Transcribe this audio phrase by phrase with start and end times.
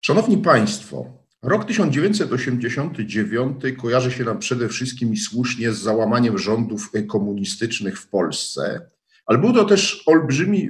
[0.00, 1.06] Szanowni Państwo,
[1.42, 8.90] rok 1989 kojarzy się nam przede wszystkim i słusznie z załamaniem rządów komunistycznych w Polsce,
[9.26, 10.68] ale był to też olbrzymi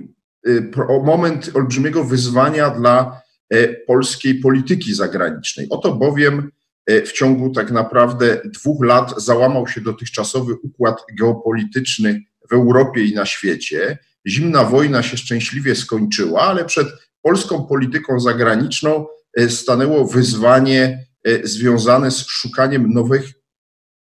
[0.48, 0.71] y,
[1.05, 5.67] moment olbrzymiego wyzwania dla e, polskiej polityki zagranicznej.
[5.71, 6.60] Oto bowiem e,
[7.07, 13.26] w ciągu tak naprawdę dwóch lat załamał się dotychczasowy układ geopolityczny w Europie i na
[13.26, 13.98] świecie.
[14.26, 16.89] Zimna wojna się szczęśliwie skończyła, ale przed
[17.22, 23.32] polską polityką zagraniczną E, stanęło wyzwanie e, związane z szukaniem nowych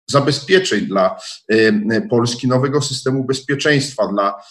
[0.09, 4.43] zabezpieczeń dla e, Polski, nowego systemu bezpieczeństwa dla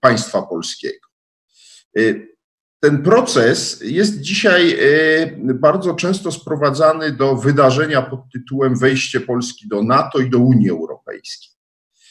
[0.00, 1.08] państwa polskiego.
[2.82, 4.78] Ten proces jest dzisiaj
[5.54, 11.52] bardzo często sprowadzany do wydarzenia pod tytułem wejście Polski do NATO i do Unii Europejskiej.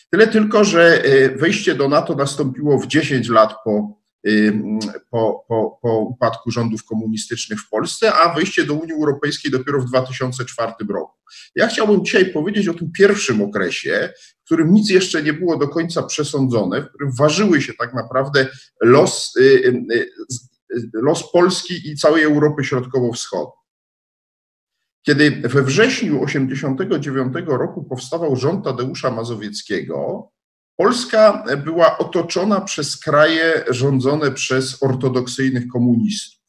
[0.09, 1.03] Tyle tylko, że
[1.35, 4.01] wejście do NATO nastąpiło w 10 lat po
[5.09, 9.85] po, po, po upadku rządów komunistycznych w Polsce, a wejście do Unii Europejskiej dopiero w
[9.85, 11.17] 2004 roku.
[11.55, 15.67] Ja chciałbym dzisiaj powiedzieć o tym pierwszym okresie, w którym nic jeszcze nie było do
[15.67, 18.47] końca przesądzone, w którym ważyły się tak naprawdę
[18.81, 19.33] los,
[20.93, 23.61] los Polski i całej Europy Środkowo-Wschodniej.
[25.05, 30.29] Kiedy we wrześniu 1989 roku powstawał rząd Tadeusza Mazowieckiego,
[30.77, 36.41] Polska była otoczona przez kraje rządzone przez ortodoksyjnych komunistów.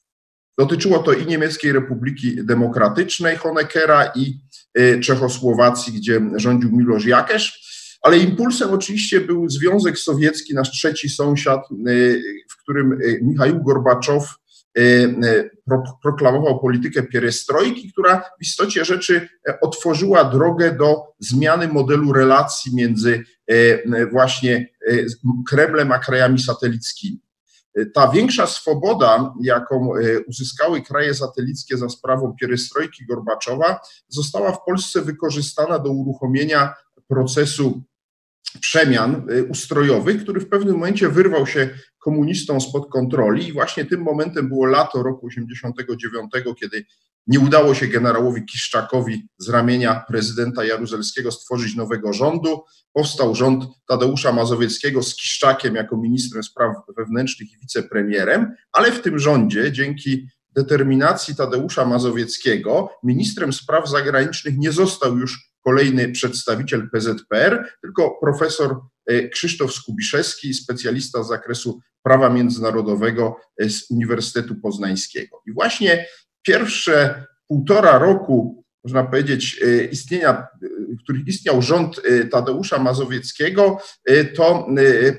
[0.58, 4.40] Dotyczyło to i Niemieckiej Republiki Demokratycznej Honeckera i
[4.78, 7.62] y, Czechosłowacji, gdzie rządził Miloš Jakesz,
[8.02, 14.34] ale impulsem oczywiście był Związek Sowiecki, nasz trzeci sąsiad, y, w którym y, Michał Gorbaczow
[16.02, 19.28] proklamował politykę pierestrojki, która w istocie rzeczy
[19.60, 24.96] otworzyła drogę do zmiany modelu relacji między E, właśnie e,
[25.48, 27.20] Kremlem a krajami satelickimi.
[27.74, 29.92] E, ta większa swoboda, jaką
[30.26, 36.74] uzyskały kraje satelickie za sprawą pierestrojki Gorbaczowa, została w Polsce wykorzystana do uruchomienia
[37.08, 37.82] procesu
[38.60, 44.48] przemian ustrojowych, który w pewnym momencie wyrwał się komunistom spod kontroli i właśnie tym momentem
[44.48, 46.30] było lato roku 89,
[46.60, 46.84] kiedy
[47.26, 52.62] nie udało się generałowi Kiszczakowi z ramienia prezydenta Jaruzelskiego stworzyć nowego rządu.
[52.92, 59.18] Powstał rząd Tadeusza Mazowieckiego z Kiszczakiem jako ministrem spraw wewnętrznych i wicepremierem, ale w tym
[59.18, 68.18] rządzie dzięki determinacji Tadeusza Mazowieckiego ministrem spraw zagranicznych nie został już kolejny przedstawiciel PZPR, tylko
[68.20, 75.42] profesor e, Krzysztof Skubiszewski, specjalista z zakresu prawa międzynarodowego e, z Uniwersytetu Poznańskiego.
[75.46, 76.06] I właśnie
[76.42, 80.46] pierwsze półtora roku, można powiedzieć, e, istnienia,
[80.96, 83.78] których istniał rząd Tadeusza Mazowieckiego,
[84.36, 84.66] to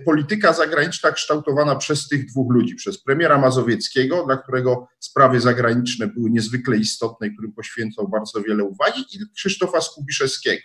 [0.06, 6.29] polityka zagraniczna kształtowana przez tych dwóch ludzi, przez premiera Mazowieckiego, dla którego sprawy zagraniczne były
[6.29, 10.62] niezwykle istotne i którym poświęcał bardzo wiele uwagi, i Krzysztofa Skubiszewskiego.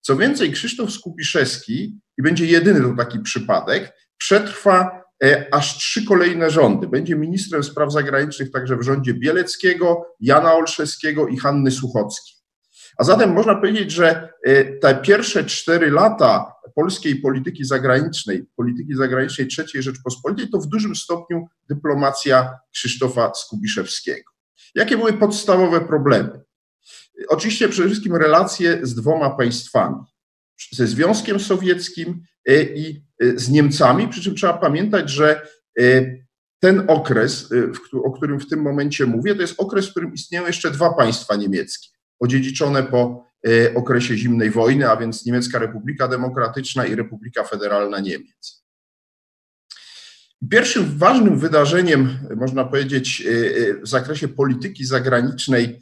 [0.00, 6.50] Co więcej, Krzysztof Skubiszewski, i będzie jedyny to taki przypadek, przetrwa E, aż trzy kolejne
[6.50, 6.88] rządy.
[6.88, 12.39] Będzie ministrem spraw zagranicznych także w rządzie Bieleckiego, Jana Olszewskiego i Hanny Suchockiej.
[13.00, 19.48] A zatem można powiedzieć, że e, te pierwsze cztery lata polskiej polityki zagranicznej, polityki zagranicznej
[19.58, 24.30] III Rzeczpospolitej, to w dużym stopniu dyplomacja Krzysztofa Skubiszewskiego.
[24.74, 26.40] Jakie były podstawowe problemy?
[27.28, 29.96] Oczywiście przede wszystkim relacje z dwoma państwami,
[30.72, 35.46] ze Związkiem Sowieckim e, i Y, z Niemcami, przy czym trzeba pamiętać, że
[35.80, 36.26] y,
[36.60, 37.72] ten okres, y,
[38.04, 41.36] o którym w tym momencie mówię, to jest okres, w którym istnieją jeszcze dwa państwa
[41.36, 41.88] niemieckie,
[42.20, 43.30] odziedziczone po
[43.74, 48.64] okresie zimnej wojny, a więc Niemiecka Republika Demokratyczna i Republika Federalna Niemiec.
[50.50, 53.22] Pierwszym ważnym wydarzeniem, można powiedzieć,
[53.82, 55.80] w zakresie polityki zagranicznej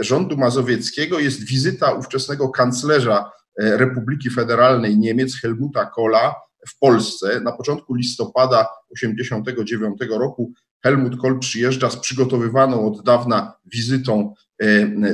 [0.00, 6.34] rządu mazowieckiego jest wizyta ówczesnego kanclerza Republiki Federalnej Niemiec Helmuta Kohla
[6.68, 7.40] w Polsce.
[7.40, 14.47] Na początku listopada 1989 roku Helmut Kohl przyjeżdża z przygotowywaną od dawna wizytą e,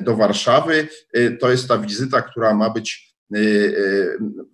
[0.03, 0.89] do Warszawy.
[1.13, 3.39] E, to jest ta wizyta, która ma być, e,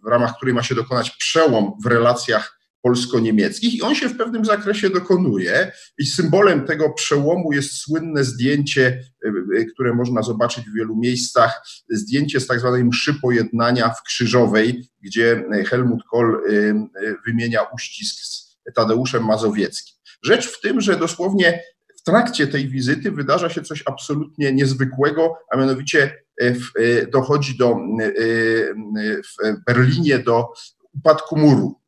[0.04, 4.44] w ramach której ma się dokonać przełom w relacjach polsko-niemieckich i on się w pewnym
[4.44, 9.04] zakresie dokonuje i symbolem tego przełomu jest słynne zdjęcie,
[9.74, 15.44] które można zobaczyć w wielu miejscach, zdjęcie z tak zwanej mszy pojednania w Krzyżowej, gdzie
[15.66, 16.36] Helmut Kohl
[17.26, 19.96] wymienia uścisk z Tadeuszem Mazowieckim.
[20.22, 21.62] Rzecz w tym, że dosłownie
[22.10, 26.24] trakcie tej wizyty wydarza się coś absolutnie niezwykłego, a mianowicie
[27.12, 27.76] dochodzi do,
[29.24, 30.48] w Berlinie do
[30.94, 31.80] upadku muru.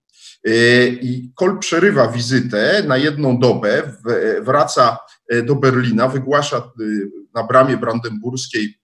[0.90, 3.82] I Kohl przerywa wizytę na jedną dobę,
[4.42, 4.98] wraca
[5.44, 6.72] do Berlina, wygłasza
[7.34, 8.74] na bramie brandenburskiej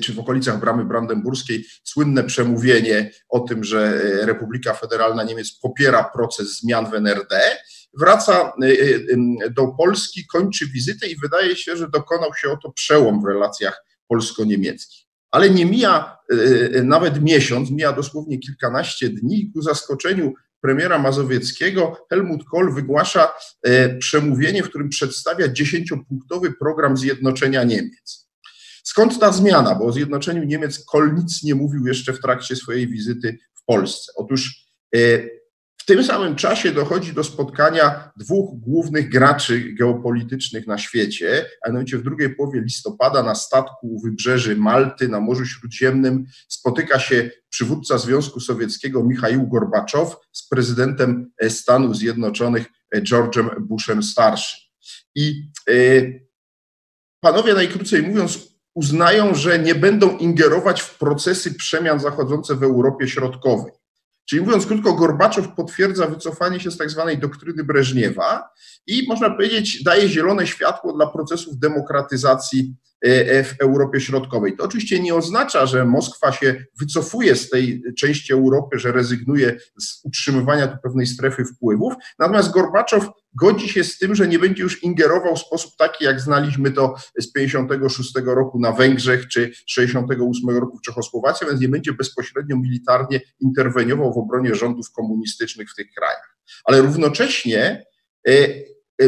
[0.00, 6.60] czy w okolicach bramy brandenburskiej słynne przemówienie o tym, że Republika Federalna Niemiec popiera proces
[6.60, 7.40] zmian w NRD,
[7.98, 8.52] wraca
[9.50, 15.06] do Polski, kończy wizytę i wydaje się, że dokonał się oto przełom w relacjach polsko-niemieckich.
[15.30, 16.18] Ale nie mija
[16.84, 23.32] nawet miesiąc, mija dosłownie kilkanaście dni ku zaskoczeniu premiera Mazowieckiego Helmut Kohl wygłasza
[23.98, 28.28] przemówienie, w którym przedstawia dziesięciopunktowy program zjednoczenia Niemiec.
[28.82, 29.74] Skąd ta zmiana?
[29.74, 34.12] Bo o zjednoczeniu Niemiec Kohl nic nie mówił jeszcze w trakcie swojej wizyty w Polsce.
[34.16, 34.98] Otóż e,
[35.82, 41.98] w tym samym czasie dochodzi do spotkania dwóch głównych graczy geopolitycznych na świecie, a mianowicie
[41.98, 47.98] w drugiej połowie listopada na statku u wybrzeży Malty na Morzu Śródziemnym spotyka się przywódca
[47.98, 54.60] Związku Sowieckiego Michał Gorbaczow z prezydentem Stanów Zjednoczonych George'em Bushem starszym.
[55.14, 55.74] I e,
[57.20, 63.72] panowie, najkrócej mówiąc, uznają, że nie będą ingerować w procesy przemian zachodzące w Europie Środkowej.
[64.24, 68.50] Czyli mówiąc krótko, Gorbaczow potwierdza wycofanie się z tak zwanej doktryny Breżniewa
[68.86, 72.74] i można powiedzieć, daje zielone światło dla procesów demokratyzacji
[73.44, 74.56] w Europie Środkowej.
[74.56, 80.00] To oczywiście nie oznacza, że Moskwa się wycofuje z tej części Europy, że rezygnuje z
[80.04, 84.82] utrzymywania tu pewnej strefy wpływów, natomiast Gorbaczow godzi się z tym, że nie będzie już
[84.82, 90.78] ingerował w sposób taki, jak znaliśmy to z 56 roku na Węgrzech czy 68 roku
[90.78, 96.36] w Czechosłowacji, więc nie będzie bezpośrednio militarnie interweniował w obronie rządów komunistycznych w tych krajach.
[96.64, 97.84] Ale równocześnie
[98.28, 98.32] E,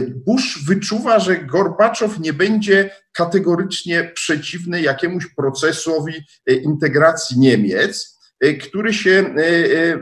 [0.00, 6.14] Bush wyczuwa, że Gorbaczow nie będzie kategorycznie przeciwny jakiemuś procesowi
[6.46, 8.13] e, integracji Niemiec, e,
[8.52, 9.34] który się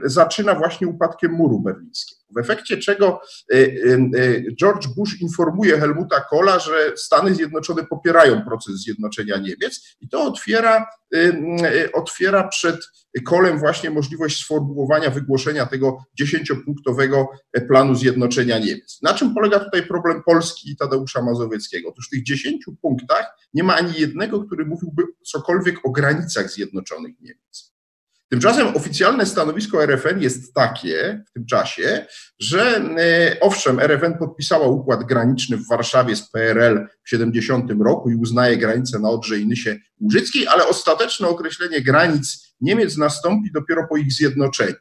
[0.04, 2.22] zaczyna właśnie upadkiem muru berlińskiego.
[2.36, 3.20] W efekcie czego
[4.60, 10.86] George Bush informuje Helmuta Kohla, że Stany Zjednoczone popierają proces zjednoczenia Niemiec i to otwiera,
[11.92, 12.76] otwiera przed
[13.24, 17.28] Kolem właśnie możliwość sformułowania, wygłoszenia tego dziesięciopunktowego
[17.68, 18.98] planu zjednoczenia Niemiec.
[19.02, 21.88] Na czym polega tutaj problem Polski i Tadeusza Mazowieckiego?
[21.88, 27.20] Otóż w tych dziesięciu punktach nie ma ani jednego, który mówiłby cokolwiek o granicach zjednoczonych
[27.20, 27.71] Niemiec.
[28.32, 32.06] Tymczasem oficjalne stanowisko RFN jest takie w tym czasie,
[32.38, 38.14] że e, owszem, RFN podpisała układ graniczny w Warszawie z PRL w 70 roku i
[38.14, 43.96] uznaje granice na Odrze i Nysie Łużyckiej, ale ostateczne określenie granic Niemiec nastąpi dopiero po
[43.96, 44.74] ich zjednoczeniu.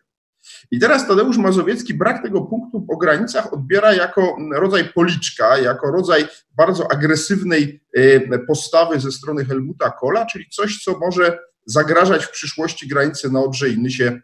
[0.71, 6.27] I teraz Tadeusz Mazowiecki brak tego punktu o granicach odbiera jako rodzaj policzka, jako rodzaj
[6.51, 12.87] bardzo agresywnej e, postawy ze strony Helmuta Kohla, czyli coś, co może zagrażać w przyszłości
[12.87, 14.21] granicy na Odrze i Nysie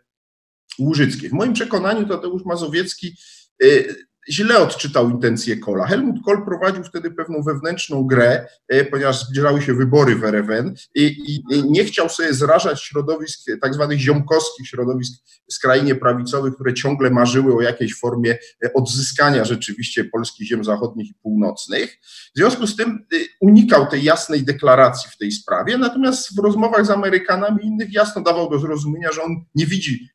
[0.79, 1.29] Łużyckiej.
[1.29, 3.17] W moim przekonaniu Tadeusz Mazowiecki
[3.63, 3.95] y,
[4.29, 5.87] źle odczytał intencje Kola.
[5.87, 11.15] Helmut Kohl prowadził wtedy pewną wewnętrzną grę, e, ponieważ zbliżały się wybory w RFN i,
[11.51, 15.13] i nie chciał sobie zrażać środowisk, tak zwanych ziomkowskich środowisk
[15.51, 21.13] skrajnie prawicowych, które ciągle marzyły o jakiejś formie e, odzyskania rzeczywiście polskich ziem zachodnich i
[21.13, 21.97] północnych.
[22.35, 26.85] W związku z tym e, unikał tej jasnej deklaracji w tej sprawie, natomiast w rozmowach
[26.85, 30.09] z Amerykanami innych jasno dawał do zrozumienia, że on nie widzi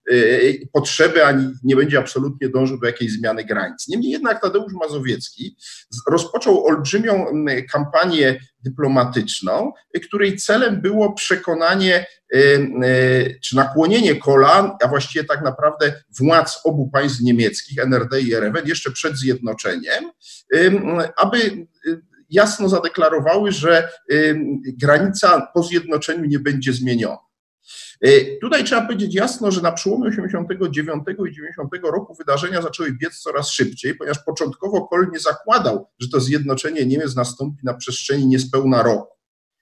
[0.73, 3.89] potrzeby ani nie będzie absolutnie dążył do jakiejś zmiany granic.
[4.03, 5.57] Niemniej jednak Tadeusz Mazowiecki
[6.11, 7.27] rozpoczął olbrzymią
[7.73, 9.73] kampanię dyplomatyczną,
[10.05, 12.07] której celem było przekonanie
[13.43, 18.91] czy nakłonienie kolan, a właściwie tak naprawdę władz obu państw niemieckich, NRD i RFN, jeszcze
[18.91, 20.05] przed zjednoczeniem,
[21.17, 21.67] aby
[22.31, 23.89] jasno zadeklarowały, że
[24.65, 27.32] granica po zjednoczeniu nie będzie zmieniona.
[28.03, 33.19] E, tutaj trzeba powiedzieć jasno, że na przełomie 89 i 90 roku wydarzenia zaczęły biec
[33.19, 38.83] coraz szybciej, ponieważ początkowo Kohl nie zakładał, że to zjednoczenie Niemiec nastąpi na przestrzeni niespełna
[38.83, 39.13] roku.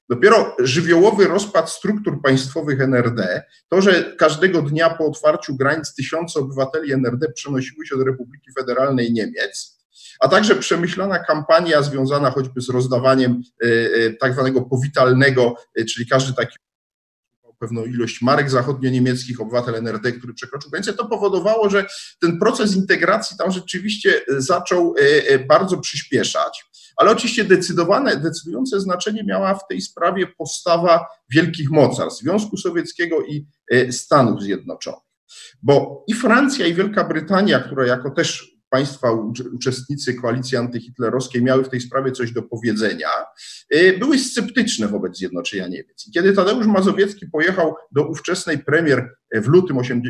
[0.09, 6.93] Dopiero żywiołowy rozpad struktur państwowych NRD, to, że każdego dnia po otwarciu granic tysiące obywateli
[6.93, 9.81] NRD przenosiły się do Republiki Federalnej Niemiec,
[10.21, 15.55] a także przemyślana kampania związana choćby z rozdawaniem e, e, tak zwanego powitalnego,
[15.95, 16.59] czyli każdy taki
[17.61, 21.87] pewną ilość marek zachodnio-niemieckich, obywatel NRD, który przekroczył granicę, to powodowało, że
[22.21, 26.65] ten proces integracji tam rzeczywiście zaczął e, e, bardzo przyspieszać.
[26.97, 33.47] Ale oczywiście decydowane, decydujące znaczenie miała w tej sprawie postawa wielkich mocarstw Związku Sowieckiego i
[33.73, 35.11] e, Stanów Zjednoczonych.
[35.63, 39.09] Bo i Francja, i Wielka Brytania, która jako też państwa
[39.55, 43.09] uczestnicy koalicji antyhitlerowskiej miały w tej sprawie coś do powiedzenia,
[43.99, 46.07] były sceptyczne wobec zjednoczenia Niemiec.
[46.09, 50.03] I kiedy Tadeusz Mazowiecki pojechał do ówczesnej premier w lutym, 8,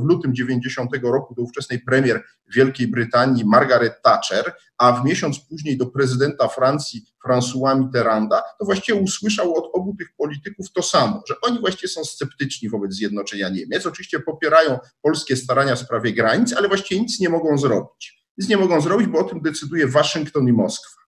[0.00, 2.22] w lutym 90 roku, do ówczesnej premier
[2.54, 9.00] Wielkiej Brytanii Margaret Thatcher, a w miesiąc później do prezydenta Francji François Mitterranda, to właściwie
[9.00, 13.86] usłyszał od obu tych polityków to samo, że oni właściwie są sceptyczni wobec zjednoczenia Niemiec.
[13.86, 18.22] Oczywiście popierają polskie starania w sprawie granic, ale właściwie nic nie mogą zrobić.
[18.38, 21.01] Nic nie mogą zrobić, bo o tym decyduje Waszyngton i Moskwa.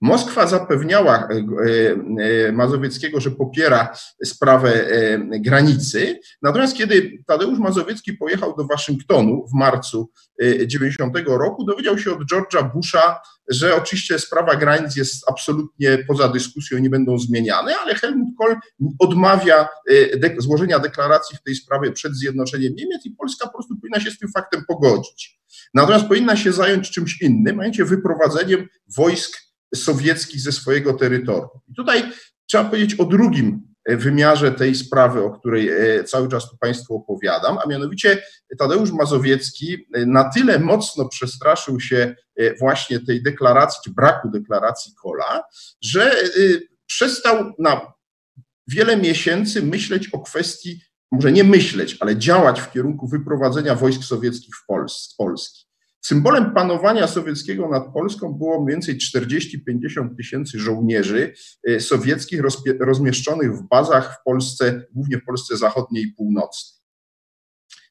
[0.00, 1.34] Moskwa zapewniała e,
[2.48, 9.58] e, Mazowieckiego, że popiera sprawę e, granicy, natomiast kiedy Tadeusz Mazowiecki pojechał do Waszyngtonu w
[9.58, 10.10] marcu
[10.66, 16.78] 90 roku, dowiedział się od George'a Busha, że oczywiście sprawa granic jest absolutnie poza dyskusją,
[16.78, 18.54] nie będą zmieniane, ale Helmut Kohl
[18.98, 19.68] odmawia
[20.38, 24.18] złożenia deklaracji w tej sprawie przed zjednoczeniem Niemiec i Polska po prostu powinna się z
[24.18, 25.38] tym faktem pogodzić.
[25.74, 31.48] Natomiast powinna się zająć czymś innym, mianowicie wyprowadzeniem wojsk sowieckich ze swojego terytorium.
[31.68, 32.02] I tutaj
[32.46, 36.96] trzeba powiedzieć o drugim e, wymiarze tej sprawy, o której e, cały czas tu Państwu
[36.96, 38.22] opowiadam, a mianowicie
[38.58, 42.14] Tadeusz Mazowiecki e, na tyle mocno przestraszył się
[42.60, 45.42] właśnie tej deklaracji, czy braku deklaracji Kola,
[45.82, 46.16] że
[46.86, 47.92] przestał na
[48.68, 50.80] wiele miesięcy myśleć o kwestii,
[51.12, 55.67] może nie myśleć, ale działać w kierunku wyprowadzenia wojsk sowieckich w z Polski.
[56.00, 61.34] Symbolem panowania sowieckiego nad Polską było mniej więcej 40-50 tysięcy żołnierzy
[61.68, 62.42] e, sowieckich
[62.80, 66.78] rozmieszczonych w bazach w Polsce, głównie w Polsce zachodniej i północnej.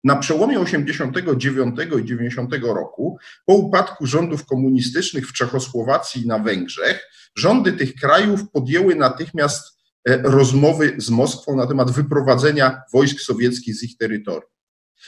[0.03, 7.09] Na przełomie 89 i 90 roku, po upadku rządów komunistycznych w Czechosłowacji i na Węgrzech,
[7.35, 9.77] rządy tych krajów podjęły natychmiast
[10.09, 14.51] e, rozmowy z Moskwą na temat wyprowadzenia wojsk sowieckich z ich terytorium.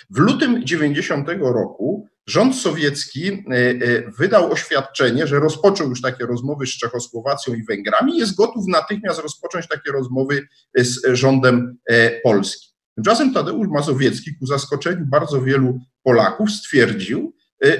[0.09, 6.67] W lutym 90 roku rząd sowiecki e, e, wydał oświadczenie, że rozpoczął już takie rozmowy
[6.67, 12.69] z Czechosłowacją i Węgrami jest gotów natychmiast rozpocząć takie rozmowy z rządem e, polskim.
[12.95, 17.33] Tymczasem Tadeusz Mazowiecki, ku zaskoczeniu bardzo wielu Polaków, stwierdził,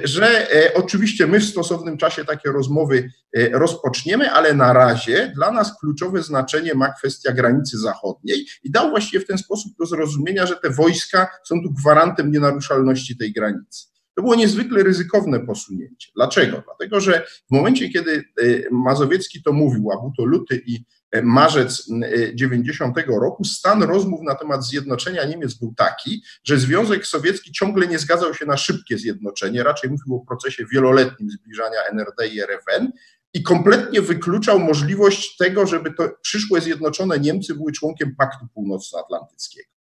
[0.04, 3.10] że oczywiście my w stosownym czasie takie rozmowy
[3.52, 9.24] rozpoczniemy, ale na razie dla nas kluczowe znaczenie ma kwestia granicy zachodniej i dał właściwie
[9.24, 13.89] w ten sposób do zrozumienia, że te wojska są tu gwarantem nienaruszalności tej granicy.
[14.20, 16.10] To było niezwykle ryzykowne posunięcie.
[16.16, 16.62] Dlaczego?
[16.66, 21.22] Dlatego, że w momencie, kiedy e, Mazowiecki to mówił, a był to luty i e,
[21.22, 21.88] marzec
[22.34, 27.86] 90 e, roku, stan rozmów na temat zjednoczenia Niemiec był taki, że Związek Sowiecki ciągle
[27.86, 32.92] nie zgadzał się na szybkie zjednoczenie, raczej mówił o procesie wieloletnim zbliżania NRD i RFN
[33.34, 39.79] i kompletnie wykluczał możliwość tego, żeby to przyszłe zjednoczone Niemcy były członkiem Paktu Północnoatlantyckiego.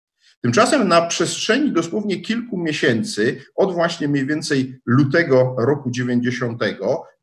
[0.43, 6.61] Tymczasem na przestrzeni dosłownie kilku miesięcy, od właśnie mniej więcej lutego roku 90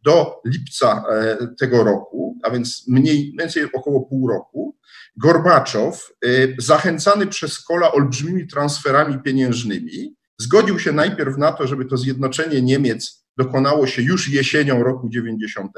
[0.04, 4.76] do lipca e, tego roku, a więc mniej więcej około pół roku,
[5.16, 11.96] Gorbaczow, e, zachęcany przez Kola olbrzymimi transferami pieniężnymi, zgodził się najpierw na to, żeby to
[11.96, 15.72] zjednoczenie Niemiec dokonało się już jesienią roku 90,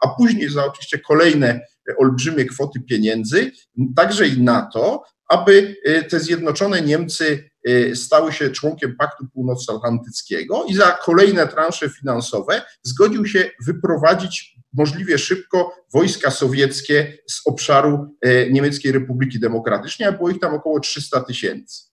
[0.00, 1.60] a później za oczywiście kolejne
[1.98, 3.52] olbrzymie kwoty pieniędzy,
[3.96, 10.64] także i na to, aby y, te zjednoczone Niemcy y, stały się członkiem Paktu Północnoatlantyckiego
[10.68, 18.48] i za kolejne transze finansowe zgodził się wyprowadzić możliwie szybko wojska sowieckie z obszaru y,
[18.52, 21.92] Niemieckiej Republiki Demokratycznej, a było ich tam około 300 tysięcy.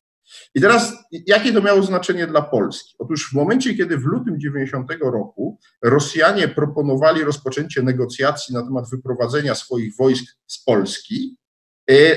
[0.56, 2.96] I teraz, jakie to miało znaczenie dla Polski?
[3.00, 9.56] Otóż w momencie, kiedy w lutym 90 roku Rosjanie proponowali rozpoczęcie negocjacji na temat wyprowadzenia
[9.56, 11.38] swoich wojsk z Polski,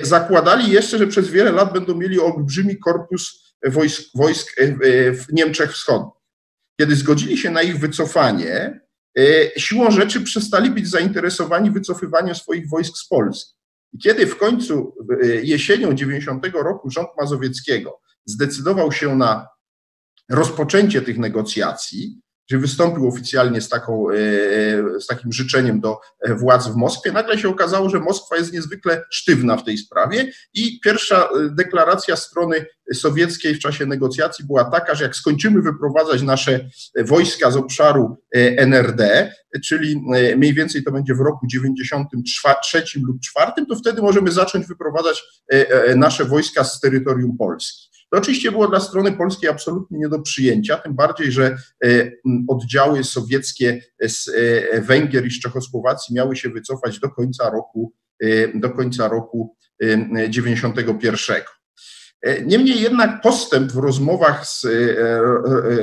[0.02, 5.72] zakładali jeszcze, że przez wiele lat będą mieli olbrzymi korpus wojsk, wojsk e, w Niemczech
[5.72, 6.14] Wschodnich.
[6.80, 8.80] Kiedy zgodzili się na ich wycofanie,
[9.18, 9.22] e,
[9.60, 13.54] siłą rzeczy przestali być zainteresowani wycofywaniem swoich wojsk z Polski.
[13.92, 14.94] I kiedy w końcu
[15.42, 19.48] jesienią 90 roku rząd Mazowieckiego zdecydował się na
[20.30, 22.20] rozpoczęcie tych negocjacji,
[22.50, 24.14] że wystąpił oficjalnie z, taką, e,
[25.00, 29.04] z takim życzeniem do e, władz w Moskwie, nagle się okazało, że Moskwa jest niezwykle
[29.10, 34.94] sztywna w tej sprawie i pierwsza e, deklaracja strony sowieckiej w czasie negocjacji była taka,
[34.94, 36.60] że jak skończymy wyprowadzać nasze
[37.04, 38.16] wojska z obszaru
[38.56, 39.32] NRD,
[39.64, 40.02] czyli
[40.36, 45.22] mniej więcej to będzie w roku 93 lub 4, to wtedy możemy zacząć wyprowadzać
[45.96, 47.91] nasze wojska z terytorium Polski.
[48.12, 52.10] To oczywiście było dla strony polskiej absolutnie nie do przyjęcia, tym bardziej, że e,
[52.48, 58.58] oddziały sowieckie z e, Węgier i z Czechosłowacji miały się wycofać do końca roku, e,
[58.58, 59.56] do końca roku
[60.28, 61.42] 91.
[62.46, 64.66] Niemniej jednak postęp w rozmowach z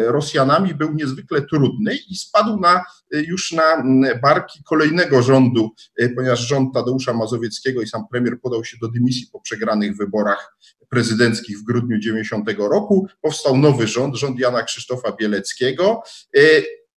[0.05, 3.83] Rosjanami był niezwykle trudny i spadł na, już na
[4.21, 5.69] barki kolejnego rządu,
[6.15, 10.57] ponieważ rząd Tadeusza Mazowieckiego i sam premier podał się do dymisji po przegranych wyborach
[10.89, 13.07] prezydenckich w grudniu 90 roku.
[13.21, 16.03] Powstał nowy rząd, rząd Jana Krzysztofa Bieleckiego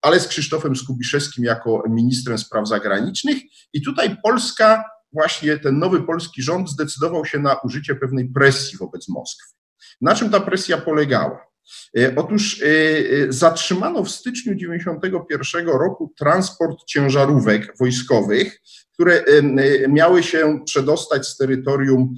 [0.03, 3.37] ale z Krzysztofem Skubiszewskim jako ministrem spraw zagranicznych.
[3.73, 9.09] I tutaj Polska, właśnie ten nowy polski rząd zdecydował się na użycie pewnej presji wobec
[9.09, 9.53] Moskwy.
[10.01, 11.53] Na czym ta presja polegała?
[11.99, 18.61] E, otóż e, e, zatrzymano w styczniu 1991 roku transport ciężarówek wojskowych,
[18.93, 19.25] które
[19.89, 22.15] miały się przedostać z terytorium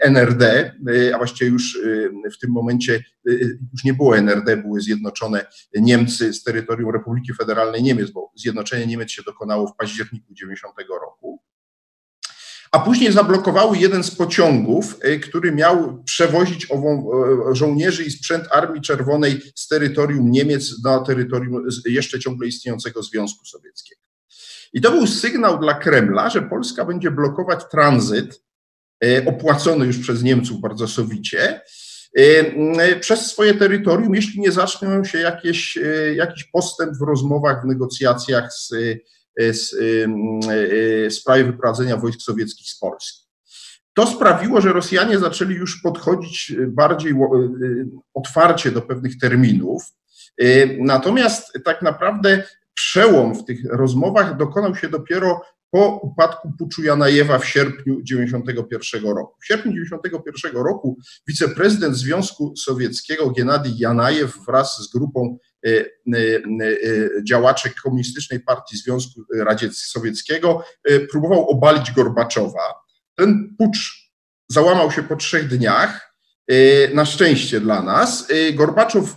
[0.00, 0.72] NRD,
[1.14, 1.78] a właściwie już
[2.36, 3.04] w tym momencie
[3.72, 9.10] już nie było NRD, były zjednoczone Niemcy z terytorium Republiki Federalnej Niemiec, bo zjednoczenie Niemiec
[9.10, 11.33] się dokonało w październiku 90 roku
[12.74, 17.10] a później zablokowały jeden z pociągów, y, który miał przewozić ową
[17.50, 23.44] e, żołnierzy i sprzęt Armii Czerwonej z terytorium Niemiec na terytorium jeszcze ciągle istniejącego Związku
[23.44, 24.00] Sowieckiego.
[24.72, 28.42] I to był sygnał dla Kremla, że Polska będzie blokować tranzyt
[29.04, 31.60] e, opłacony już przez Niemców bardzo sowicie,
[32.18, 35.78] e, przez swoje terytorium, jeśli nie zaczną się jakieś,
[36.14, 38.74] jakiś postęp w rozmowach, w negocjacjach z
[39.40, 43.24] w sprawie wyprowadzenia wojsk sowieckich z Polski.
[43.94, 47.14] To sprawiło, że Rosjanie zaczęli już podchodzić bardziej
[48.14, 49.82] otwarcie do pewnych terminów.
[50.78, 57.46] Natomiast tak naprawdę przełom w tych rozmowach dokonał się dopiero po upadku puczu Janajewa w
[57.46, 59.34] sierpniu 1991 roku.
[59.42, 65.38] W sierpniu 1991 roku wiceprezydent Związku Sowieckiego Genadij Janajew wraz z grupą
[67.28, 70.64] działaczy Komunistycznej Partii Związku Radzieckiego Sowieckiego
[71.10, 72.74] próbował obalić Gorbaczowa.
[73.14, 74.10] Ten pucz
[74.48, 76.14] załamał się po trzech dniach.
[76.94, 78.28] Na szczęście dla nas.
[78.54, 79.16] Gorbaczow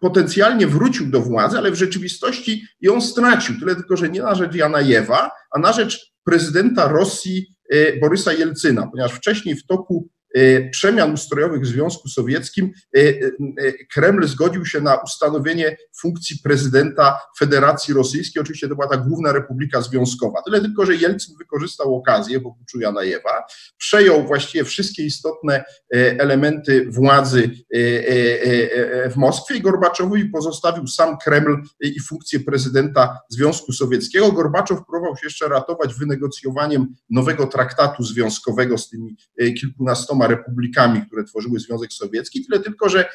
[0.00, 3.60] potencjalnie wrócił do władzy, ale w rzeczywistości ją stracił.
[3.60, 7.54] Tyle tylko, że nie na rzecz Janajewa, a na rzecz prezydenta Rosji
[8.00, 10.08] Borysa Jelcyna, ponieważ wcześniej w toku
[10.70, 17.94] przemian ustrojowych w Związku Sowieckim e, e, Kreml zgodził się na ustanowienie funkcji prezydenta Federacji
[17.94, 18.42] Rosyjskiej.
[18.42, 20.42] Oczywiście to była ta główna republika związkowa.
[20.42, 23.44] Tyle tylko, że Jelcyn wykorzystał okazję, bo puczu Janajewa,
[23.78, 27.50] przejął właściwie wszystkie istotne elementy władzy
[29.10, 34.32] w Moskwie i Gorbaczowowi pozostawił sam Kreml i funkcję prezydenta Związku Sowieckiego.
[34.32, 39.16] Gorbaczow próbował się jeszcze ratować wynegocjowaniem nowego traktatu związkowego z tymi
[39.60, 43.08] kilkunastoma dwoma republikami, które tworzyły Związek Sowiecki, tyle tylko, że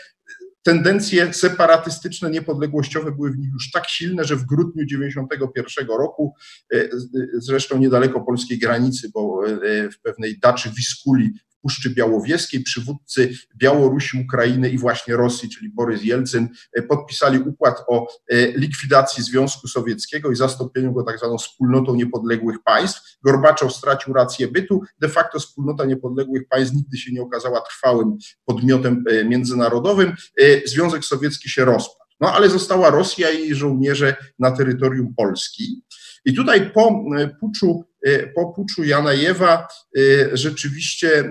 [0.64, 6.34] tendencje separatystyczne, niepodległościowe były w nich już tak silne, że w grudniu 91 roku,
[6.74, 6.90] e,
[7.34, 11.34] zresztą niedaleko polskiej granicy, bo e, w pewnej daczy Wiskuli
[11.66, 18.08] Puszczy Białowieskiej, przywódcy Białorusi, Ukrainy i właśnie Rosji, czyli Borys Jelcyn, e, podpisali układ o
[18.30, 23.18] e, likwidacji Związku Sowieckiego i zastąpieniu go tak zwaną wspólnotą niepodległych państw.
[23.24, 24.82] Gorbaczow stracił rację bytu.
[25.00, 30.14] De facto wspólnota niepodległych państw nigdy się nie okazała trwałym podmiotem e, międzynarodowym.
[30.66, 32.06] Związek Sowiecki się rozpadł.
[32.20, 35.82] No ale została Rosja i jej żołnierze na terytorium Polski.
[36.26, 37.04] I tutaj po
[37.40, 41.30] puczu Y, po puczu Janajewa y, rzeczywiście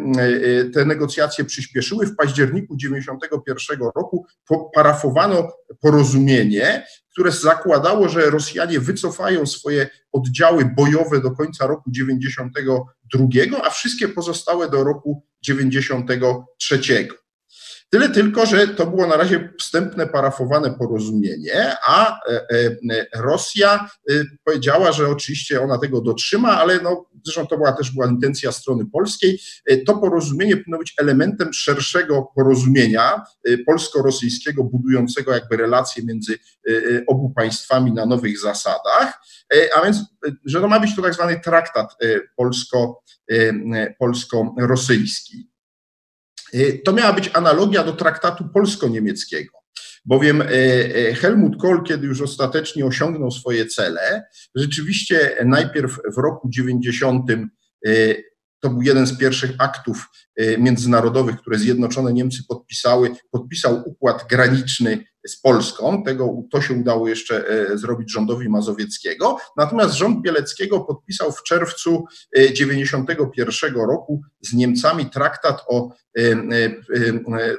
[0.74, 2.06] te negocjacje przyspieszyły.
[2.06, 4.26] W październiku 1991 roku
[4.74, 13.26] parafowano porozumienie, które zakładało, że Rosjanie wycofają swoje oddziały bojowe do końca roku 92,
[13.64, 17.08] a wszystkie pozostałe do roku 93.
[17.90, 24.12] Tyle tylko, że to było na razie wstępne parafowane porozumienie, a e, e, Rosja e,
[24.44, 28.86] powiedziała, że oczywiście ona tego dotrzyma, ale no, zresztą to była też była intencja strony
[28.86, 29.40] polskiej.
[29.86, 33.22] To porozumienie powinno być elementem szerszego porozumienia
[33.66, 36.38] polsko-rosyjskiego, budującego jakby relacje między
[37.06, 39.20] obu państwami na nowych zasadach,
[39.76, 39.98] a więc,
[40.44, 41.96] że to ma być to tak zwany traktat
[42.36, 43.02] polsko,
[43.98, 45.53] polsko-rosyjski.
[46.54, 49.58] Y, to miała być analogia do traktatu polsko-niemieckiego,
[50.04, 50.46] bowiem y,
[51.10, 57.30] y, Helmut Kohl, kiedy już ostatecznie osiągnął swoje cele, rzeczywiście najpierw w roku 90
[58.60, 60.08] to był jeden z pierwszych aktów
[60.58, 63.10] międzynarodowych, które Zjednoczone Niemcy podpisały.
[63.30, 66.02] Podpisał układ graniczny z Polską.
[66.02, 69.36] Tego, to się udało jeszcze e, zrobić rządowi Mazowieckiego.
[69.56, 76.30] Natomiast rząd Bieleckiego podpisał w czerwcu 1991 e, roku z Niemcami traktat o e,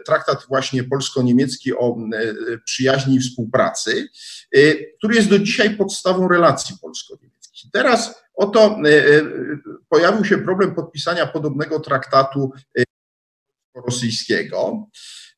[0.05, 1.97] traktat właśnie polsko-niemiecki o
[2.65, 4.07] przyjaźni i współpracy,
[4.97, 7.71] który jest do dzisiaj podstawą relacji polsko-niemieckich.
[7.73, 8.77] Teraz oto
[9.89, 12.51] pojawił się problem podpisania podobnego traktatu
[13.73, 14.87] polsko-rosyjskiego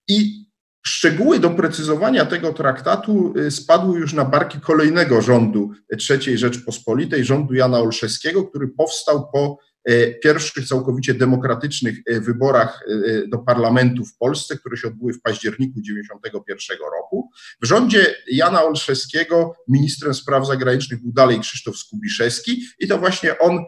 [0.07, 0.47] i
[0.85, 5.71] Szczegóły doprecyzowania tego traktatu spadły już na barki kolejnego rządu
[6.09, 12.85] III Rzeczpospolitej, rządu Jana Olszewskiego, który powstał po E, pierwszych całkowicie demokratycznych wyborach
[13.27, 17.29] do parlamentu w Polsce, które się odbyły w październiku 1991 roku.
[17.61, 23.59] W rządzie Jana Olszewskiego ministrem spraw zagranicznych był dalej Krzysztof Skubiszewski i to właśnie on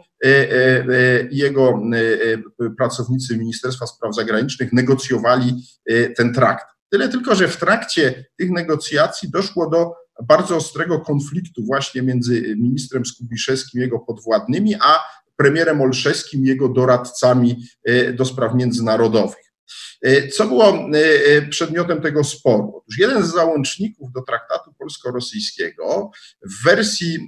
[1.31, 1.81] i jego
[2.77, 5.53] pracownicy Ministerstwa Spraw Zagranicznych negocjowali
[6.17, 6.65] ten trakt.
[6.89, 13.05] Tyle tylko, że w trakcie tych negocjacji doszło do bardzo ostrego konfliktu właśnie między ministrem
[13.05, 14.99] Skubiszewskim jego podwładnymi, a
[15.39, 19.53] premierem Olszewskim, jego doradcami e, do spraw międzynarodowych.
[20.01, 22.73] E, co było e, przedmiotem tego sporu?
[22.77, 26.11] Otóż jeden z załączników do traktatu polsko-rosyjskiego
[26.45, 27.27] w wersji,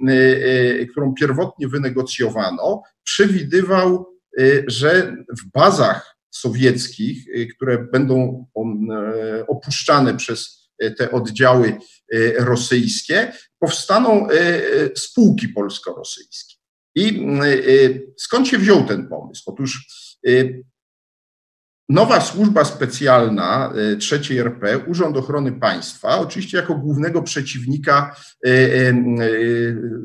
[0.91, 4.05] którą pierwotnie wynegocjowano, przewidywał,
[4.67, 8.45] że w bazach sowieckich, które będą
[9.47, 11.77] opuszczane przez te oddziały
[12.39, 14.27] rosyjskie, powstaną
[14.95, 16.61] spółki polsko-rosyjskie.
[16.95, 19.43] I y, y, skąd się wziął ten pomysł?
[19.45, 19.87] Otóż
[20.27, 20.63] y,
[21.89, 28.15] Nowa służba specjalna e, trzeciej RP, Urząd Ochrony Państwa, oczywiście jako głównego przeciwnika
[28.45, 28.93] e, e,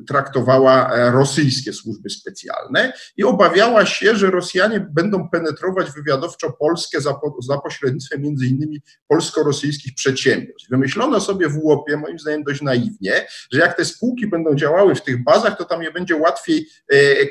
[0.08, 7.14] traktowała rosyjskie służby specjalne i obawiała się, że Rosjanie będą penetrować wywiadowczo Polskę za,
[7.48, 10.70] za pośrednictwem między innymi polsko-rosyjskich przedsiębiorstw.
[10.70, 15.02] Wymyślono sobie w łopie, moim zdaniem dość naiwnie, że jak te spółki będą działały w
[15.02, 16.66] tych bazach, to tam je będzie łatwiej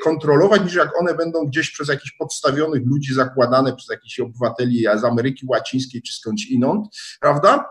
[0.04, 4.84] kontrolować niż jak one będą gdzieś przez jakichś podstawionych ludzi zakładane, przez jakichś obywateli obywateli
[5.00, 6.86] z Ameryki Łacińskiej czy skądś inąd,
[7.20, 7.70] prawda?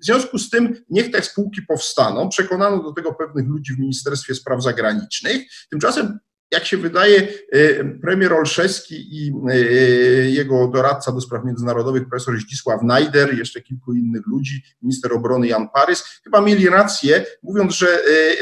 [0.00, 2.28] W związku z tym niech te spółki powstaną.
[2.28, 5.42] Przekonano do tego pewnych ludzi w Ministerstwie Spraw Zagranicznych.
[5.70, 6.18] Tymczasem
[6.52, 12.82] jak się wydaje, y, premier Olszewski i y, jego doradca do spraw międzynarodowych, profesor Zdzisław
[12.82, 17.86] Najder, jeszcze kilku innych ludzi, minister obrony Jan Parys, chyba mieli rację, mówiąc, że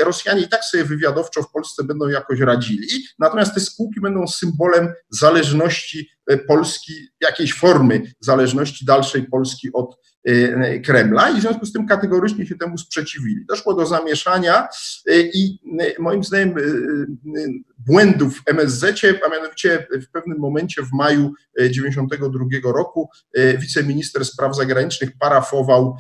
[0.00, 4.28] y, Rosjanie i tak sobie wywiadowczo w Polsce będą jakoś radzili, natomiast te spółki będą
[4.28, 6.10] symbolem zależności
[6.46, 9.96] Polski, jakiejś formy zależności dalszej Polski od
[10.84, 13.44] Kremla i w związku z tym kategorycznie się temu sprzeciwili.
[13.48, 14.68] Doszło do zamieszania
[15.34, 15.58] i
[15.98, 16.54] moim zdaniem
[17.78, 18.84] błędów w MSZ,
[19.26, 23.08] a mianowicie w pewnym momencie w maju 1992 roku
[23.58, 25.96] wiceminister spraw zagranicznych parafował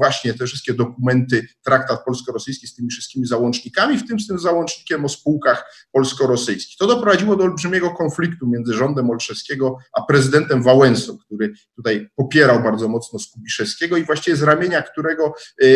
[0.00, 5.04] właśnie te wszystkie dokumenty, traktat polsko-rosyjski z tymi wszystkimi załącznikami, w tym z tym załącznikiem
[5.04, 6.76] o spółkach polsko-rosyjskich.
[6.78, 12.88] To doprowadziło do olbrzymiego konfliktu między rządem Olszewskiego a prezydentem Wałęsą, który tutaj popierał bardzo
[12.88, 15.66] mocno Skubiszewskiego i właściwie z ramienia którego e,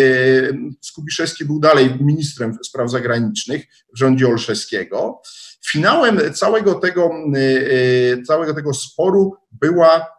[0.81, 5.23] Skubiszewski był dalej ministrem spraw zagranicznych w rządzie Olszewskiego.
[5.71, 10.14] Finałem całego tego, e, e, całego tego sporu była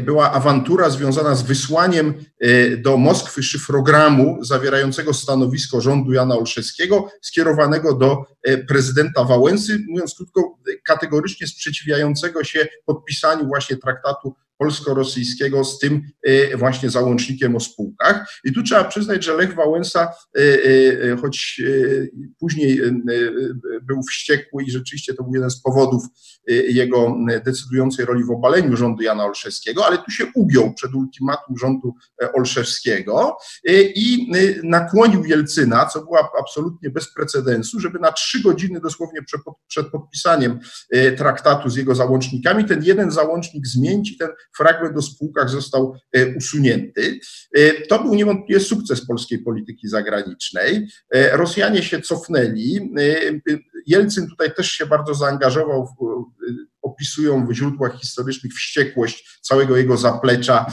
[0.00, 7.94] była awantura związana z wysłaniem e, do Moskwy szyfrogramu zawierającego stanowisko rządu Jana Olszewskiego, skierowanego
[7.94, 16.02] do e, prezydenta Wałęsy, mówiąc krótko, kategorycznie sprzeciwiającego się podpisaniu właśnie traktatu polsko-rosyjskiego z tym
[16.22, 18.40] e, właśnie załącznikiem o spółkach.
[18.44, 20.40] I tu trzeba przyznać, że Lech Wałęsa, e,
[21.12, 21.62] e, choć
[22.38, 22.80] później
[23.82, 26.02] był wściekły i rzeczywiście to był jeden z powodów
[26.68, 31.94] jego decydującej roli w obaleniu rządu Jana Olszewskiego, ale tu się ugiął przed ultimatum rządu
[32.34, 33.36] Olszewskiego
[33.94, 39.20] i nakłonił Jelcyna, co było absolutnie bez precedensu, żeby na trzy godziny dosłownie
[39.68, 40.58] przed podpisaniem
[41.16, 46.36] traktatu z jego załącznikami ten jeden załącznik zmienić i ten fragment o spółkach został e,
[46.36, 47.20] usunięty.
[47.56, 50.88] E, to był niewątpliwie sukces polskiej polityki zagranicznej.
[51.14, 52.94] E, Rosjanie się cofnęli.
[53.86, 56.24] Jelcyn tutaj też się bardzo zaangażował w
[56.82, 60.66] opisują w źródłach historycznych wściekłość całego jego zaplecza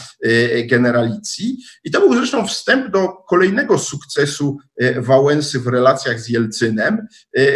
[0.65, 1.57] generalicji.
[1.83, 4.57] I to był zresztą wstęp do kolejnego sukcesu
[4.97, 7.07] Wałęsy w relacjach z Jelcynem,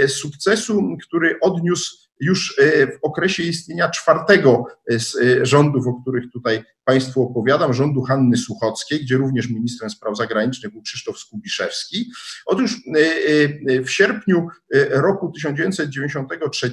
[0.08, 6.64] sukcesu, który odniósł już e, w okresie istnienia czwartego z e, rządów, o których tutaj
[6.84, 12.12] Państwu opowiadam, rządu Hanny Suchockiej, gdzie również ministrem spraw zagranicznych był Krzysztof Skubiszewski.
[12.46, 14.48] Otóż e, w sierpniu
[14.90, 16.72] roku 1993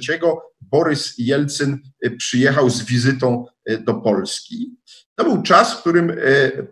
[0.61, 1.79] Borys Jelcyn
[2.17, 3.45] przyjechał z wizytą
[3.79, 4.77] do Polski.
[5.15, 6.11] To był czas, w którym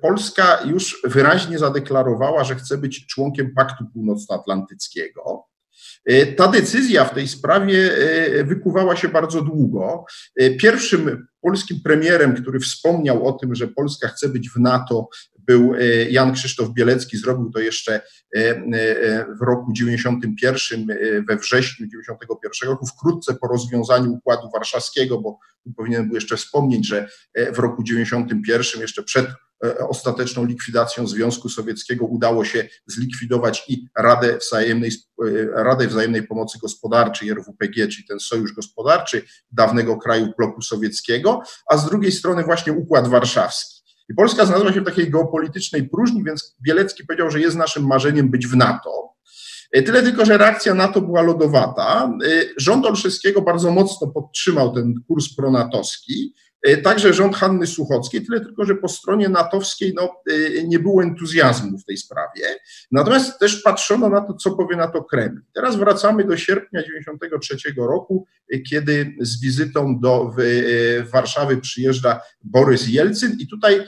[0.01, 5.50] Polska już wyraźnie zadeklarowała, że chce być członkiem Paktu Północnoatlantyckiego.
[6.05, 10.05] E, ta decyzja w tej sprawie e, wykuwała się bardzo długo.
[10.35, 15.73] E, pierwszym polskim premierem, który wspomniał o tym, że Polska chce być w NATO, był
[16.09, 18.01] Jan Krzysztof Bielecki, zrobił to jeszcze
[19.39, 20.87] w roku 91,
[21.27, 25.39] we wrześniu 91 roku, wkrótce po rozwiązaniu Układu Warszawskiego, bo
[25.77, 27.09] powinienem był jeszcze wspomnieć, że
[27.53, 29.25] w roku 91, jeszcze przed
[29.89, 34.91] ostateczną likwidacją Związku Sowieckiego udało się zlikwidować i Radę Wzajemnej,
[35.25, 39.21] e, Radę Wzajemnej Pomocy Gospodarczej, RWPG, czyli ten sojusz gospodarczy
[39.51, 43.81] dawnego kraju bloku sowieckiego, a z drugiej strony właśnie Układ Warszawski.
[44.09, 48.31] I Polska znalazła się w takiej geopolitycznej próżni, więc Bielecki powiedział, że jest naszym marzeniem
[48.31, 49.11] być w NATO.
[49.71, 52.13] E, tyle tylko, że reakcja NATO była lodowata.
[52.57, 56.33] Rząd Olszewskiego bardzo mocno podtrzymał ten kurs pronatowski.
[56.63, 60.15] E, także rząd Hanny Suchockiej, tyle tylko, że po stronie natowskiej no,
[60.59, 62.41] e, nie było entuzjazmu w tej sprawie.
[62.91, 65.41] Natomiast też patrzono na to, co powie na to Kreml.
[65.53, 70.35] Teraz wracamy do sierpnia 1993 roku, e, kiedy z wizytą do
[71.13, 73.83] Warszawy przyjeżdża Borys Jelcyn i tutaj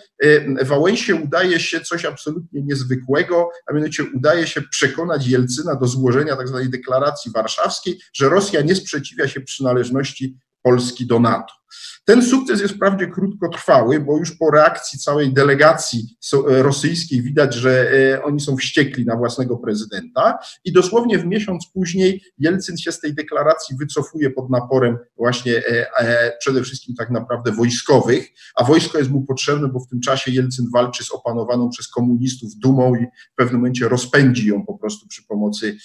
[0.61, 6.59] Wałęsie udaje się coś absolutnie niezwykłego, a mianowicie udaje się przekonać Jelcyna do złożenia tzw.
[6.61, 11.62] Tak deklaracji warszawskiej, że Rosja nie sprzeciwia się przynależności Polski do NATO.
[12.05, 17.91] Ten sukces jest wprawdzie krótkotrwały, bo już po reakcji całej delegacji e, rosyjskiej widać, że
[17.91, 22.99] e, oni są wściekli na własnego prezydenta i dosłownie w miesiąc później Jelcyn się z
[22.99, 29.09] tej deklaracji wycofuje pod naporem właśnie e, przede wszystkim tak naprawdę wojskowych, a wojsko jest
[29.09, 33.35] mu potrzebne, bo w tym czasie Jelcyn walczy z opanowaną przez komunistów dumą i w
[33.35, 35.77] pewnym momencie rozpędzi ją po prostu przy pomocy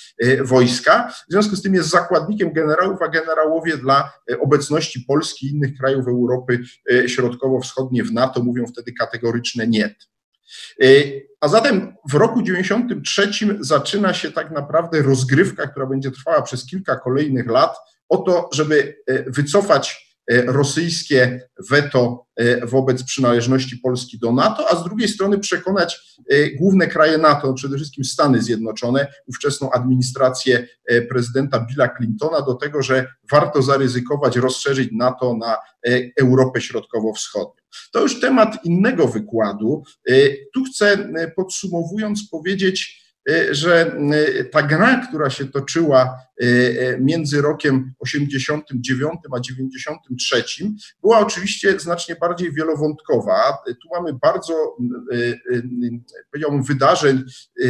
[0.44, 1.12] wojska.
[1.28, 6.08] W związku z tym jest zakładnikiem generałów, a generałowie dla obecności Polski i innych krajów
[6.08, 6.60] Europy
[6.92, 9.94] e, Środkowo-Wschodniej w NATO mówią wtedy kategoryczne nie.
[10.82, 10.86] E,
[11.40, 16.96] a zatem w roku 93 zaczyna się tak naprawdę rozgrywka, która będzie trwała przez kilka
[16.96, 17.76] kolejnych lat,
[18.08, 24.84] o to, żeby e, wycofać rosyjskie weto e, wobec przynależności Polski do NATO, a z
[24.84, 30.66] drugiej strony przekonać e, główne kraje NATO, przede wszystkim Stany Zjednoczone, ówczesną administrację
[31.10, 35.56] prezydenta Billa Clintona do tego, że warto zaryzykować, rozszerzyć NATO na
[36.20, 37.62] Europę Środkowo-Wschodnią.
[37.92, 39.82] To już temat innego wykładu.
[40.54, 43.07] Tu chcę podsumowując powiedzieć, E,
[43.50, 43.96] że
[44.38, 46.46] e, ta gra, która się toczyła e,
[47.00, 50.44] między rokiem 89 a 93,
[51.02, 53.58] była oczywiście znacznie bardziej wielowątkowa.
[53.66, 54.76] Tu mamy bardzo,
[56.30, 57.24] powiedziałbym, wydarzeń,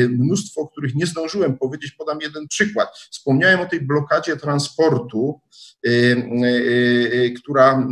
[0.08, 1.92] mnóstwo, o których nie zdążyłem powiedzieć.
[1.92, 2.88] Podam jeden przykład.
[3.10, 5.40] Wspomniałem o tej blokadzie transportu,
[7.42, 7.88] która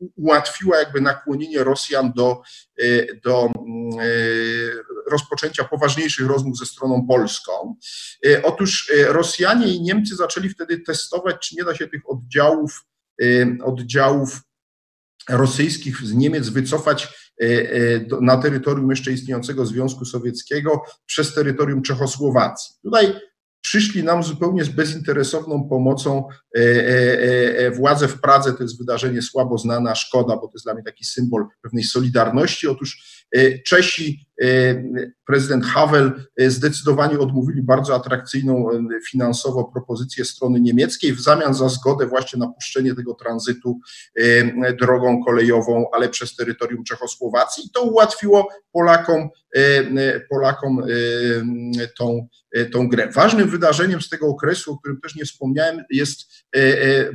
[0.00, 2.42] ułatwiła jakby nakłonienie Rosjan do,
[2.78, 4.04] e, do mm, e,
[5.10, 7.76] rozpoczęcia poważniejszych rozmów ze stroną polską.
[8.26, 12.84] E, otóż Rosjanie i Niemcy zaczęli wtedy testować, czy nie da się tych oddziałów,
[13.64, 14.40] oddziałów
[15.28, 17.08] rosyjskich z Niemiec wycofać
[18.20, 22.74] na terytorium jeszcze istniejącego Związku Sowieckiego przez terytorium Czechosłowacji.
[22.82, 23.14] Tutaj
[23.74, 28.52] przyszli nam zupełnie z bezinteresowną pomocą e, e, e, władze w Pradze.
[28.52, 32.68] To jest wydarzenie słabo znane, szkoda, bo to jest dla mnie taki symbol pewnej solidarności.
[32.68, 33.24] Otóż
[33.66, 34.28] Czesi,
[35.26, 38.68] prezydent Havel zdecydowanie odmówili bardzo atrakcyjną
[39.10, 43.78] finansowo propozycję strony niemieckiej w zamian za zgodę właśnie na puszczenie tego tranzytu
[44.80, 47.66] drogą kolejową, ale przez terytorium Czechosłowacji.
[47.66, 49.28] I to ułatwiło Polakom,
[50.30, 50.82] Polakom
[51.98, 52.28] tą,
[52.72, 53.10] tą grę.
[53.12, 56.20] Ważnym wydarzeniem z tego okresu, o którym też nie wspomniałem, jest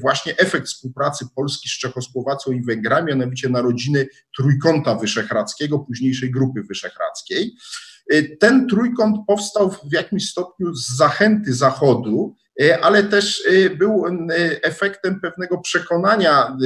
[0.02, 7.56] właśnie efekt współpracy Polski z Czechosłowacją i Węgrami, mianowicie narodziny Trójkąta Wyszehradzkiego, późniejszej Grupy Wyszehradzkiej.
[8.40, 12.36] Ten trójkąt powstał w jakimś stopniu z zachęty Zachodu,
[12.82, 14.12] ale też e, był e,
[14.64, 16.58] efektem pewnego przekonania,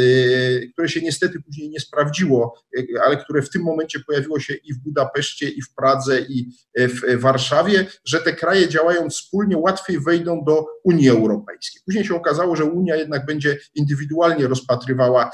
[0.73, 2.63] które się niestety później nie sprawdziło,
[3.06, 7.19] ale które w tym momencie pojawiło się i w Budapeszcie, i w Pradze, i w
[7.19, 11.82] Warszawie, że te kraje działając wspólnie łatwiej wejdą do Unii Europejskiej.
[11.86, 15.32] Później się okazało, że Unia jednak będzie indywidualnie rozpatrywała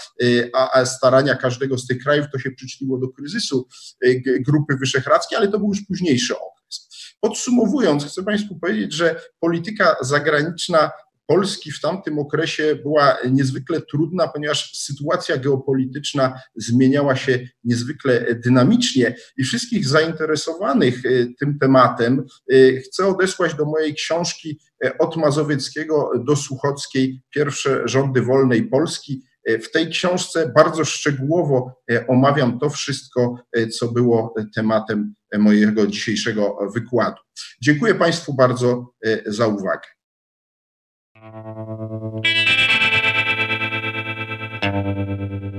[0.53, 2.25] a starania każdego z tych krajów.
[2.33, 3.67] To się przyczyniło do kryzysu
[4.39, 6.58] Grupy Wyszehradzkiej, ale to był już późniejszy okres.
[7.21, 10.91] Podsumowując, chcę Państwu powiedzieć, że polityka zagraniczna
[11.29, 19.43] Polski w tamtym okresie była niezwykle trudna, ponieważ sytuacja geopolityczna zmieniała się niezwykle dynamicznie i
[19.43, 26.35] wszystkich zainteresowanych e, tym tematem e, chcę odesłać do mojej książki e, od Mazowieckiego do
[26.35, 29.21] Suchockiej Pierwsze rządy wolnej Polski.
[29.47, 33.35] W tej książce bardzo szczegółowo omawiam to wszystko,
[33.71, 37.21] co było tematem mojego dzisiejszego wykładu.
[37.61, 39.87] Dziękuję Państwu bardzo e, za uwagę.
[44.61, 45.58] Thank you.